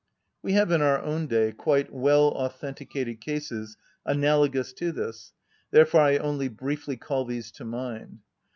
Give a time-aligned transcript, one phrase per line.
[0.41, 5.31] We have in our own day quite well‐authenticated cases analogous to this;
[5.69, 8.21] therefore I only briefly call these to mind.